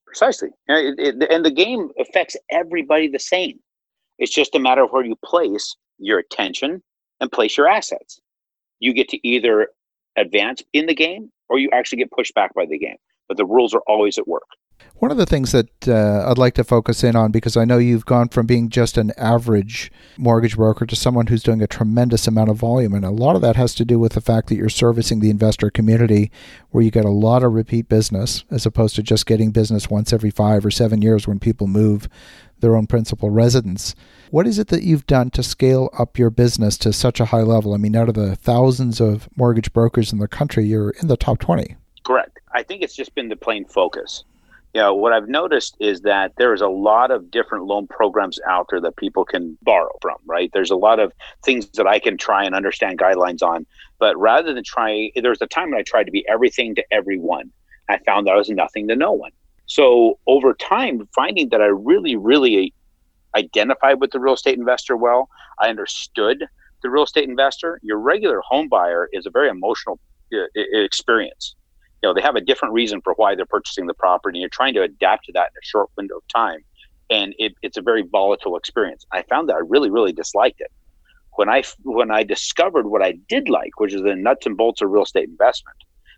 Precisely. 0.07 0.51
And, 0.69 0.99
it, 0.99 1.31
and 1.31 1.45
the 1.45 1.51
game 1.51 1.91
affects 1.99 2.37
everybody 2.51 3.09
the 3.09 3.19
same. 3.19 3.59
It's 4.19 4.33
just 4.33 4.55
a 4.55 4.59
matter 4.59 4.85
of 4.85 4.91
where 4.91 5.05
you 5.05 5.17
place 5.25 5.77
your 5.99 6.19
attention 6.19 6.83
and 7.21 7.31
place 7.31 7.57
your 7.57 7.69
assets. 7.69 8.21
You 8.81 8.93
get 8.93 9.09
to 9.11 9.29
either 9.29 9.69
advance 10.17 10.63
in 10.73 10.87
the 10.87 10.95
game 10.95 11.31
or 11.49 11.59
you 11.59 11.69
actually 11.73 11.99
get 11.99 12.11
pushed 12.11 12.35
back 12.35 12.55
by 12.55 12.65
the 12.67 12.79
game. 12.79 12.97
But 13.29 13.37
the 13.37 13.47
rules 13.47 13.75
are 13.75 13.83
always 13.87 14.19
at 14.19 14.27
work. 14.27 14.47
One 14.97 15.11
of 15.11 15.17
the 15.17 15.27
things 15.27 15.53
that 15.53 15.89
uh, 15.89 16.29
I'd 16.29 16.37
like 16.37 16.55
to 16.55 16.65
focus 16.65 17.03
in 17.03 17.17
on, 17.17 17.33
because 17.33 17.57
I 17.57 17.65
know 17.65 17.79
you've 17.79 18.05
gone 18.05 18.29
from 18.29 18.47
being 18.47 18.69
just 18.69 18.99
an 18.99 19.13
average 19.17 19.91
mortgage 20.19 20.57
broker 20.57 20.85
to 20.85 20.97
someone 20.97 21.29
who's 21.29 21.43
doing 21.43 21.63
a 21.63 21.67
tremendous 21.67 22.27
amount 22.27 22.51
of 22.51 22.57
volume. 22.57 22.93
And 22.93 23.05
a 23.05 23.11
lot 23.11 23.35
of 23.35 23.41
that 23.41 23.57
has 23.57 23.75
to 23.77 23.85
do 23.87 23.99
with 23.99 24.13
the 24.13 24.21
fact 24.21 24.49
that 24.49 24.57
you're 24.57 24.69
servicing 24.69 25.21
the 25.21 25.31
investor 25.31 25.71
community, 25.71 26.31
where 26.71 26.85
you 26.85 26.91
get 26.91 27.07
a 27.07 27.11
lot 27.11 27.43
of 27.43 27.55
repeat 27.55 27.89
business, 27.89 28.45
as 28.51 28.67
opposed 28.67 28.95
to 28.97 29.03
just 29.03 29.25
getting 29.25 29.53
business 29.53 29.89
once 29.89 30.13
every 30.13 30.31
five 30.31 30.67
or 30.67 30.71
seven 30.71 31.01
years 31.01 31.27
when 31.27 31.39
people 31.39 31.67
move 31.67 32.07
their 32.61 32.77
own 32.77 32.87
principal 32.87 33.31
residence. 33.31 33.95
What 34.31 34.47
is 34.47 34.59
it 34.59 34.69
that 34.69 34.83
you've 34.83 35.07
done 35.07 35.31
to 35.31 35.43
scale 35.43 35.91
up 35.99 36.19
your 36.19 36.31
business 36.31 36.79
to 36.79 36.93
such 36.93 37.21
a 37.21 37.27
high 37.27 37.43
level? 37.43 37.75
I 37.75 37.77
mean, 37.77 37.97
out 37.97 38.09
of 38.09 38.15
the 38.15 38.37
thousands 38.37 39.01
of 39.01 39.29
mortgage 39.37 39.73
brokers 39.73 40.13
in 40.13 40.19
the 40.19 40.29
country, 40.29 40.65
you're 40.65 40.91
in 40.91 41.09
the 41.09 41.17
top 41.17 41.39
20. 41.39 41.77
Correct. 42.05 42.39
I 42.55 42.63
think 42.63 42.83
it's 42.83 42.95
just 42.95 43.15
been 43.15 43.29
the 43.29 43.37
plain 43.37 43.65
focus 43.65 44.25
you 44.75 44.81
know, 44.81 44.95
what 44.95 45.13
I've 45.13 45.29
noticed 45.29 45.77
is 45.81 46.03
that 46.03 46.33
there's 46.37 46.61
a 46.61 46.69
lot 46.69 47.11
of 47.11 47.31
different 47.31 47.65
loan 47.65 47.89
programs 47.89 48.39
out 48.49 48.69
there 48.71 48.81
that 48.83 48.97
people 48.97 49.25
can 49.25 49.59
borrow 49.63 49.91
from, 50.01 50.17
right? 50.27 50.51
There's 50.53 50.71
a 50.71 50.77
lot 50.77 51.01
of 51.01 51.13
things 51.45 51.69
that 51.71 51.89
I 51.89 51.99
can 51.99 52.17
try 52.17 52.45
and 52.45 52.55
understand 52.55 52.99
guidelines 52.99 53.43
on. 53.43 53.67
But 53.99 54.17
rather 54.17 54.55
than 54.55 54.63
try, 54.63 55.11
there 55.17 55.31
was 55.31 55.43
a 55.43 55.49
time 55.49 55.71
when 55.71 55.81
I 55.81 55.83
tried 55.83 56.05
to 56.05 56.13
be 56.13 56.25
everything 56.29 56.77
to 56.77 56.85
everyone. 56.93 57.51
I 57.89 57.99
found 57.99 58.27
that 58.27 58.33
I 58.33 58.37
was 58.37 58.49
nothing 58.49 58.87
to 58.89 58.97
no 58.97 59.11
one. 59.11 59.33
So 59.71 60.19
over 60.27 60.53
time, 60.53 61.09
finding 61.15 61.51
that 61.51 61.63
I 61.63 61.67
really, 61.67 62.17
really 62.17 62.75
identified 63.37 64.01
with 64.01 64.11
the 64.11 64.19
real 64.19 64.35
estate 64.35 64.59
investor 64.59 64.97
well, 64.97 65.29
I 65.61 65.69
understood 65.69 66.45
the 66.83 66.91
real 66.91 67.05
estate 67.05 67.29
investor. 67.29 67.79
Your 67.81 68.01
regular 68.01 68.41
home 68.45 68.69
buyer 68.69 69.09
is 69.13 69.27
a 69.27 69.31
very 69.31 69.49
emotional 69.49 70.01
uh, 70.35 70.47
experience 70.57 71.55
you 72.03 72.09
know 72.09 72.15
they 72.15 72.21
have 72.21 72.37
a 72.37 72.41
different 72.41 72.75
reason 72.75 73.01
for 73.03 73.13
why 73.15 73.35
they're 73.35 73.47
purchasing 73.47 73.87
the 73.87 73.95
property 73.95 74.39
and 74.39 74.41
you're 74.41 74.49
trying 74.49 74.75
to 74.75 74.83
adapt 74.83 75.27
to 75.27 75.33
that 75.33 75.51
in 75.53 75.59
a 75.61 75.65
short 75.65 75.89
window 75.97 76.17
of 76.17 76.23
time 76.35 76.61
and 77.11 77.35
it, 77.39 77.53
it's 77.63 77.77
a 77.77 77.83
very 77.83 78.03
volatile 78.03 78.57
experience 78.57 79.05
i 79.13 79.23
found 79.23 79.49
that 79.49 79.57
i 79.57 79.61
really 79.69 79.91
really 79.91 80.13
disliked 80.13 80.61
it 80.61 80.71
when 81.33 81.49
i 81.49 81.63
when 81.83 82.11
i 82.11 82.23
discovered 82.23 82.87
what 82.87 83.03
i 83.03 83.13
did 83.29 83.49
like 83.49 83.79
which 83.79 83.93
is 83.93 84.03
the 84.03 84.15
nuts 84.15 84.47
and 84.47 84.57
bolts 84.57 84.81
of 84.81 84.89
real 84.89 85.03
estate 85.03 85.29
investment 85.29 85.77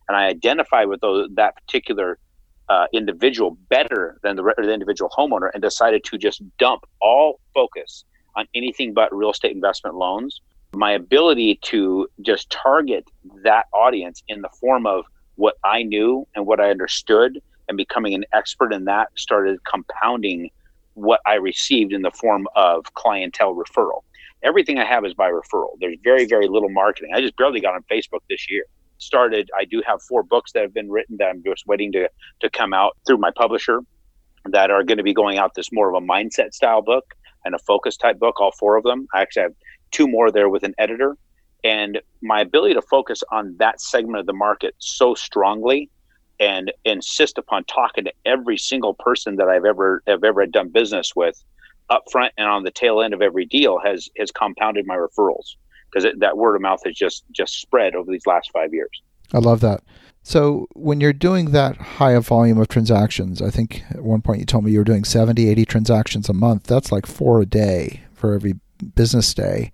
and 0.09 0.16
i 0.16 0.26
identified 0.26 0.88
with 0.88 1.00
those, 1.00 1.28
that 1.35 1.56
particular 1.56 2.18
uh, 2.73 2.87
individual 2.93 3.50
better 3.69 4.19
than 4.23 4.37
the, 4.37 4.43
the 4.57 4.73
individual 4.73 5.11
homeowner 5.17 5.50
and 5.52 5.62
decided 5.62 6.02
to 6.05 6.17
just 6.26 6.38
dump 6.59 6.83
all 7.00 7.41
focus 7.52 8.05
on 8.35 8.47
anything 8.55 8.95
but 8.95 9.14
real 9.14 9.31
estate 9.31 9.55
investment 9.61 9.95
loans 9.97 10.41
my 10.75 10.93
ability 10.93 11.59
to 11.62 12.09
just 12.23 12.50
target 12.50 13.05
that 13.43 13.67
audience 13.73 14.23
in 14.29 14.41
the 14.41 14.49
form 14.61 14.87
of 14.87 15.05
what 15.37 15.57
I 15.64 15.83
knew 15.83 16.26
and 16.35 16.47
what 16.47 16.61
I 16.61 16.71
understood 16.71 17.43
and 17.69 17.76
becoming 17.76 18.14
an 18.14 18.25
expert 18.33 18.73
in 18.73 18.85
that 18.87 19.09
started 19.14 19.59
compounding 19.64 20.50
what 20.95 21.21
I 21.26 21.35
received 21.35 21.93
in 21.93 22.02
the 22.02 22.11
form 22.11 22.47
of 22.57 22.93
clientele 22.95 23.55
referral. 23.55 24.02
Everything 24.43 24.79
I 24.79 24.85
have 24.85 25.05
is 25.05 25.14
by 25.14 25.31
referral. 25.31 25.79
There's 25.79 25.97
very, 26.02 26.26
very 26.26 26.49
little 26.49 26.69
marketing. 26.69 27.11
I 27.14 27.21
just 27.21 27.37
barely 27.37 27.61
got 27.61 27.75
on 27.75 27.83
Facebook 27.91 28.21
this 28.29 28.50
year. 28.50 28.64
Started, 29.02 29.50
I 29.59 29.64
do 29.64 29.82
have 29.87 30.00
four 30.02 30.23
books 30.23 30.52
that 30.52 30.62
have 30.62 30.73
been 30.73 30.90
written 30.90 31.16
that 31.18 31.28
I'm 31.28 31.42
just 31.44 31.66
waiting 31.66 31.92
to, 31.92 32.09
to 32.40 32.50
come 32.50 32.73
out 32.73 32.97
through 33.06 33.18
my 33.18 33.30
publisher 33.37 33.80
that 34.47 34.71
are 34.71 34.82
going 34.82 34.99
to 34.99 35.04
be 35.04 35.14
going 35.14 35.38
out 35.38 35.54
this 35.54 35.71
more 35.73 35.94
of 35.94 36.02
a 36.02 36.06
mindset 36.06 36.52
style 36.52 36.82
book 36.82 37.14
and 37.44 37.54
a 37.54 37.59
focus 37.59 37.97
type 37.97 38.18
book, 38.18 38.40
all 38.40 38.52
four 38.52 38.76
of 38.76 38.85
them. 38.85 39.06
I 39.12 39.23
actually 39.23 39.42
have 39.42 39.54
two 39.90 40.09
more 40.09 40.30
there 40.30 40.49
with 40.49 40.62
an 40.62 40.75
editor 40.78 41.16
and 41.64 42.00
my 42.23 42.40
ability 42.40 42.75
to 42.75 42.82
focus 42.82 43.23
on 43.30 43.56
that 43.59 43.80
segment 43.80 44.18
of 44.18 44.26
the 44.26 44.32
market 44.32 44.75
so 44.78 45.14
strongly 45.14 45.90
and 46.40 46.73
insist 46.85 47.38
upon 47.38 47.64
talking 47.64 48.04
to 48.04 48.12
every 48.25 48.59
single 48.59 48.94
person 48.94 49.37
that 49.37 49.49
I've 49.49 49.64
ever 49.64 50.02
have 50.06 50.25
ever 50.25 50.44
done 50.47 50.71
business 50.71 51.14
with 51.14 51.42
up 51.90 52.04
front 52.11 52.32
and 52.37 52.49
on 52.49 52.64
the 52.64 52.71
tail 52.71 53.00
end 53.00 53.14
of 53.14 53.23
every 53.23 53.44
deal 53.44 53.78
has 53.78 54.09
has 54.18 54.30
compounded 54.30 54.87
my 54.87 54.97
referrals 54.97 55.56
because 55.93 56.11
that 56.19 56.37
word 56.37 56.57
of 56.57 56.63
mouth 56.63 56.81
has 56.85 56.95
just 56.95 57.25
just 57.33 57.61
spread 57.61 57.95
over 57.95 58.11
these 58.11 58.27
last 58.27 58.51
5 58.53 58.73
years. 58.73 59.03
I 59.33 59.39
love 59.39 59.61
that. 59.61 59.83
So 60.23 60.67
when 60.75 61.01
you're 61.01 61.13
doing 61.13 61.51
that 61.51 61.77
high 61.77 62.17
volume 62.19 62.59
of 62.59 62.69
transactions, 62.69 63.43
I 63.43 63.51
think 63.51 63.83
at 63.91 64.03
one 64.03 64.23
point 64.23 64.41
you 64.41 64.47
told 64.47 64.65
me 64.65 64.71
you 64.71 64.79
were 64.79 64.85
doing 64.85 65.05
70, 65.05 65.49
80 65.49 65.65
transactions 65.65 66.29
a 66.29 66.33
month. 66.33 66.65
That's 66.65 66.93
like 66.93 67.07
4 67.07 67.43
a 67.43 67.47
day 67.47 68.03
for 68.15 68.35
every 68.35 68.55
business 68.95 69.35
day. 69.35 69.73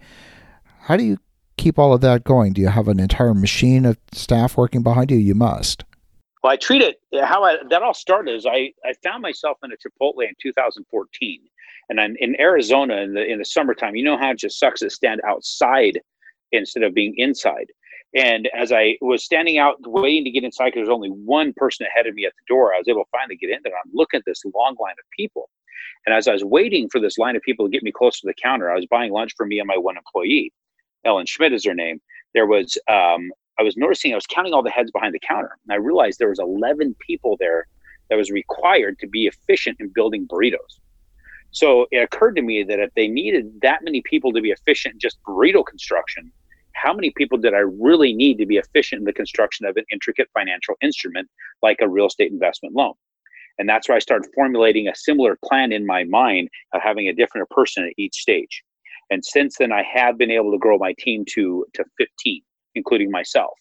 How 0.81 0.97
do 0.97 1.05
you 1.05 1.19
keep 1.59 1.79
all 1.79 1.93
of 1.93 2.01
that 2.01 2.25
going? 2.25 2.55
Do 2.55 2.63
you 2.63 2.69
have 2.69 2.89
an 2.89 2.99
entire 2.99 3.35
machine 3.35 3.85
of 3.85 3.99
staff 4.13 4.57
working 4.57 4.83
behind 4.83 5.11
you? 5.11 5.19
You 5.19 5.35
must. 5.35 5.85
Well, 6.43 6.53
I 6.53 6.57
treat 6.57 6.83
it 6.83 6.99
how 7.13 7.45
I, 7.45 7.57
that 7.71 7.83
all 7.83 7.95
started 7.95 8.35
is 8.35 8.47
I, 8.47 8.73
I 8.85 8.93
found 9.03 9.23
myself 9.23 9.59
in 9.63 9.73
a 9.73 9.77
Chipotle 9.77 10.23
in 10.23 10.35
2014, 10.41 11.41
and 11.89 12.01
I'm 12.01 12.15
in 12.19 12.41
Arizona 12.41 12.97
in 12.99 13.15
the 13.15 13.25
in 13.25 13.39
the 13.39 13.45
summertime. 13.45 13.97
You 13.97 14.05
know 14.05 14.19
how 14.19 14.31
it 14.31 14.39
just 14.39 14.59
sucks 14.59 14.81
to 14.81 14.91
stand 14.91 15.21
outside 15.27 16.01
instead 16.53 16.83
of 16.83 16.95
being 16.95 17.15
inside. 17.17 17.67
And 18.15 18.49
as 18.55 18.73
I 18.73 18.97
was 19.03 19.25
standing 19.25 19.59
out 19.59 19.77
waiting 19.81 20.25
to 20.25 20.31
get 20.31 20.45
inside, 20.45 20.67
because 20.67 20.87
there's 20.87 20.95
only 20.95 21.11
one 21.11 21.53
person 21.57 21.87
ahead 21.87 22.07
of 22.07 22.15
me 22.15 22.25
at 22.25 22.33
the 22.33 22.55
door, 22.55 22.75
I 22.75 22.79
was 22.79 22.89
able 22.89 23.05
to 23.05 23.11
finally 23.13 23.37
get 23.37 23.51
in 23.51 23.59
there. 23.65 23.75
I'm 23.75 23.91
looking 23.93 24.19
at 24.19 24.25
this 24.27 24.43
long 24.55 24.77
line 24.81 24.95
of 24.99 25.05
people. 25.15 25.51
And 26.07 26.15
as 26.15 26.27
I 26.27 26.33
was 26.33 26.45
waiting 26.45 26.89
for 26.91 27.01
this 27.01 27.19
line 27.19 27.37
of 27.37 27.43
people 27.43 27.67
to 27.67 27.71
get 27.71 27.83
me 27.83 27.93
close 27.93 28.19
to 28.21 28.27
the 28.27 28.35
counter, 28.43 28.71
I 28.71 28.77
was 28.77 28.87
buying 28.87 29.13
lunch 29.13 29.33
for 29.37 29.45
me 29.45 29.59
and 29.59 29.69
my 29.69 29.77
one 29.77 29.99
employee. 29.99 30.53
Ellen 31.05 31.27
Schmidt 31.27 31.53
is 31.53 31.67
her 31.67 31.75
name. 31.75 32.01
There 32.33 32.47
was 32.47 32.79
um, 32.89 33.31
I 33.59 33.63
was 33.63 33.77
noticing 33.77 34.13
I 34.13 34.17
was 34.17 34.27
counting 34.27 34.55
all 34.55 34.63
the 34.63 34.71
heads 34.71 34.91
behind 34.91 35.15
the 35.15 35.21
counter, 35.21 35.59
and 35.65 35.73
I 35.73 35.77
realized 35.77 36.19
there 36.19 36.29
was 36.29 36.39
11 36.39 36.97
people 37.07 37.37
there 37.39 37.67
that 38.09 38.17
was 38.17 38.31
required 38.31 38.99
to 39.01 39.07
be 39.07 39.27
efficient 39.27 39.79
in 39.81 39.91
building 39.95 40.27
burritos. 40.27 40.79
So 41.51 41.87
it 41.91 41.99
occurred 41.99 42.37
to 42.37 42.43
me 42.43 42.63
that 42.63 42.79
if 42.79 42.91
they 42.95 43.09
needed 43.09 43.61
that 43.63 43.83
many 43.83 44.03
people 44.03 44.33
to 44.33 44.41
be 44.41 44.51
efficient 44.51 44.95
in 44.95 45.01
just 45.01 45.19
burrito 45.27 45.65
construction, 45.65 46.31
how 46.75 46.93
many 46.93 47.11
people 47.17 47.39
did 47.39 47.55
I 47.55 47.65
really 47.81 48.13
need 48.13 48.39
to 48.39 48.47
be 48.47 48.57
efficient 48.57 49.01
in 49.01 49.05
the 49.05 49.13
construction 49.13 49.67
of 49.67 49.77
an 49.77 49.85
intricate 49.91 50.29
financial 50.33 50.77
instrument 50.83 51.29
like 51.63 51.79
a 51.81 51.89
real 51.89 52.07
estate 52.07 52.31
investment 52.31 52.75
loan? 52.75 52.95
And 53.59 53.69
that's 53.69 53.89
where 53.89 53.97
I 53.97 54.01
started 54.01 54.31
formulating 54.35 54.87
a 54.87 54.95
similar 54.95 55.37
plan 55.45 55.73
in 55.73 55.85
my 55.85 56.05
mind 56.05 56.49
of 56.73 56.81
having 56.83 57.09
a 57.09 57.15
different 57.15 57.51
person 57.51 57.85
at 57.85 57.93
each 57.97 58.15
stage. 58.15 58.63
And 59.11 59.25
since 59.25 59.57
then, 59.59 59.73
I 59.73 59.83
have 59.83 60.19
been 60.19 60.31
able 60.31 60.53
to 60.53 60.59
grow 60.59 60.79
my 60.79 60.95
team 60.99 61.25
to 61.35 61.67
to 61.75 61.85
15, 61.99 62.43
including 62.75 63.11
myself, 63.11 63.55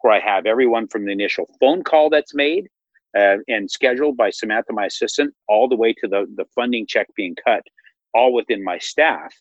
where 0.00 0.12
I 0.12 0.20
have 0.20 0.44
everyone 0.44 0.88
from 0.88 1.06
the 1.06 1.12
initial 1.12 1.46
phone 1.60 1.82
call 1.82 2.10
that's 2.10 2.34
made 2.34 2.68
uh, 3.16 3.36
and 3.48 3.70
scheduled 3.70 4.16
by 4.16 4.30
Samantha, 4.30 4.72
my 4.72 4.86
assistant, 4.86 5.34
all 5.48 5.68
the 5.68 5.76
way 5.76 5.92
to 5.94 6.08
the 6.08 6.26
the 6.36 6.44
funding 6.54 6.86
check 6.86 7.08
being 7.16 7.36
cut, 7.44 7.62
all 8.14 8.32
within 8.32 8.62
my 8.62 8.78
staff. 8.78 9.34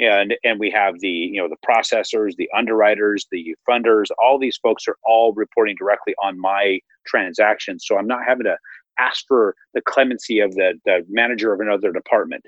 And 0.00 0.34
and 0.42 0.58
we 0.58 0.70
have 0.70 0.98
the 1.00 1.08
you 1.08 1.40
know 1.40 1.48
the 1.48 1.56
processors, 1.66 2.34
the 2.36 2.50
underwriters, 2.56 3.26
the 3.30 3.54
funders. 3.68 4.06
All 4.18 4.38
these 4.38 4.56
folks 4.56 4.88
are 4.88 4.96
all 5.04 5.32
reporting 5.34 5.76
directly 5.78 6.14
on 6.22 6.38
my 6.38 6.80
transactions, 7.06 7.84
so 7.86 7.96
I'm 7.96 8.08
not 8.08 8.24
having 8.26 8.44
to 8.44 8.56
ask 8.98 9.24
for 9.26 9.56
the 9.74 9.82
clemency 9.82 10.38
of 10.38 10.54
the, 10.54 10.74
the 10.84 11.04
manager 11.08 11.52
of 11.52 11.58
another 11.58 11.92
department 11.92 12.44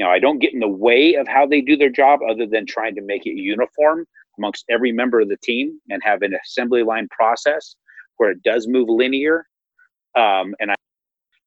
you 0.00 0.06
know, 0.06 0.12
I 0.12 0.18
don't 0.18 0.38
get 0.38 0.54
in 0.54 0.60
the 0.60 0.66
way 0.66 1.16
of 1.16 1.28
how 1.28 1.44
they 1.44 1.60
do 1.60 1.76
their 1.76 1.90
job 1.90 2.20
other 2.26 2.46
than 2.46 2.64
trying 2.64 2.94
to 2.94 3.02
make 3.02 3.26
it 3.26 3.38
uniform 3.38 4.06
amongst 4.38 4.64
every 4.70 4.92
member 4.92 5.20
of 5.20 5.28
the 5.28 5.36
team 5.42 5.78
and 5.90 6.02
have 6.02 6.22
an 6.22 6.34
assembly 6.42 6.82
line 6.82 7.06
process 7.10 7.76
where 8.16 8.30
it 8.30 8.42
does 8.42 8.66
move 8.66 8.88
linear. 8.88 9.46
Um, 10.16 10.54
and 10.60 10.70
I, 10.70 10.74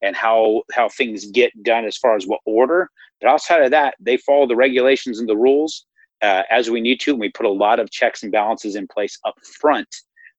and 0.01 0.15
how 0.15 0.63
how 0.73 0.89
things 0.89 1.25
get 1.31 1.51
done 1.63 1.85
as 1.85 1.97
far 1.97 2.15
as 2.15 2.25
what 2.25 2.41
order. 2.45 2.89
But 3.21 3.29
outside 3.29 3.61
of 3.63 3.71
that, 3.71 3.95
they 3.99 4.17
follow 4.17 4.47
the 4.47 4.55
regulations 4.55 5.19
and 5.19 5.29
the 5.29 5.37
rules 5.37 5.85
uh, 6.21 6.43
as 6.49 6.69
we 6.69 6.81
need 6.81 6.99
to. 7.01 7.11
And 7.11 7.19
we 7.19 7.29
put 7.29 7.45
a 7.45 7.51
lot 7.51 7.79
of 7.79 7.91
checks 7.91 8.23
and 8.23 8.31
balances 8.31 8.75
in 8.75 8.87
place 8.87 9.17
up 9.25 9.35
front, 9.59 9.87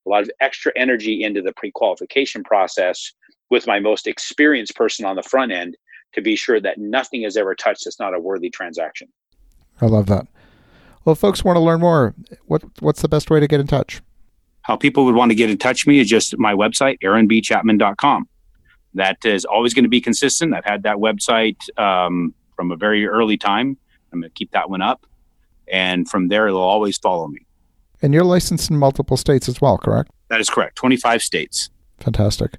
a 0.06 0.10
lot 0.10 0.22
of 0.22 0.30
extra 0.40 0.72
energy 0.76 1.22
into 1.22 1.40
the 1.40 1.52
pre-qualification 1.56 2.44
process 2.44 3.12
with 3.50 3.66
my 3.66 3.80
most 3.80 4.06
experienced 4.06 4.74
person 4.74 5.04
on 5.06 5.16
the 5.16 5.22
front 5.22 5.52
end 5.52 5.76
to 6.12 6.22
be 6.22 6.36
sure 6.36 6.60
that 6.60 6.78
nothing 6.78 7.22
is 7.22 7.36
ever 7.36 7.54
touched 7.54 7.84
that's 7.84 8.00
not 8.00 8.14
a 8.14 8.20
worthy 8.20 8.50
transaction. 8.50 9.08
I 9.80 9.86
love 9.86 10.06
that. 10.06 10.26
Well, 11.04 11.14
folks 11.14 11.44
want 11.44 11.56
to 11.56 11.60
learn 11.60 11.80
more, 11.80 12.14
what 12.46 12.62
what's 12.80 13.02
the 13.02 13.08
best 13.08 13.30
way 13.30 13.40
to 13.40 13.46
get 13.46 13.60
in 13.60 13.66
touch? 13.66 14.00
How 14.64 14.76
people 14.76 15.04
would 15.04 15.14
want 15.14 15.30
to 15.30 15.34
get 15.34 15.50
in 15.50 15.58
touch 15.58 15.84
with 15.84 15.92
me 15.92 16.00
is 16.00 16.08
just 16.08 16.36
my 16.38 16.54
website, 16.54 16.98
aaronbchapman.com. 17.02 18.28
That 18.94 19.18
is 19.24 19.44
always 19.44 19.74
going 19.74 19.84
to 19.84 19.90
be 19.90 20.00
consistent. 20.00 20.54
I've 20.54 20.64
had 20.64 20.84
that 20.84 20.96
website 20.96 21.56
um, 21.78 22.34
from 22.56 22.72
a 22.72 22.76
very 22.76 23.06
early 23.06 23.36
time. 23.36 23.76
I'm 24.12 24.20
going 24.20 24.30
to 24.30 24.34
keep 24.34 24.52
that 24.52 24.70
one 24.70 24.80
up. 24.80 25.04
And 25.70 26.08
from 26.08 26.28
there, 26.28 26.48
it'll 26.48 26.62
always 26.62 26.96
follow 26.96 27.28
me. 27.28 27.46
And 28.00 28.14
you're 28.14 28.24
licensed 28.24 28.70
in 28.70 28.78
multiple 28.78 29.16
states 29.16 29.48
as 29.48 29.60
well, 29.60 29.76
correct? 29.76 30.10
That 30.28 30.40
is 30.40 30.48
correct. 30.48 30.76
25 30.76 31.22
states. 31.22 31.68
Fantastic. 31.98 32.56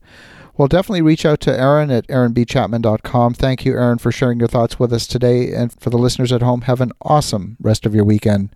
Well, 0.58 0.68
definitely 0.68 1.02
reach 1.02 1.26
out 1.26 1.40
to 1.42 1.60
Aaron 1.60 1.90
at 1.90 2.08
aaronbchapman.com. 2.08 3.34
Thank 3.34 3.66
you, 3.66 3.74
Aaron, 3.74 3.98
for 3.98 4.12
sharing 4.12 4.40
your 4.40 4.48
thoughts 4.48 4.80
with 4.80 4.94
us 4.94 5.08
today. 5.08 5.52
And 5.54 5.74
for 5.80 5.90
the 5.90 5.98
listeners 5.98 6.32
at 6.32 6.42
home, 6.42 6.62
have 6.62 6.82
an 6.82 6.92
awesome 7.02 7.58
rest 7.60 7.86
of 7.86 7.96
your 7.96 8.06
weekend. 8.06 8.56